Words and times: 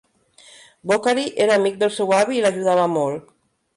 Bokhari 0.93 1.25
era 1.45 1.57
amic 1.59 1.77
del 1.83 1.93
seu 1.99 2.15
avi 2.21 2.37
i 2.39 2.43
l'ajudava 2.47 2.89
molt. 2.99 3.29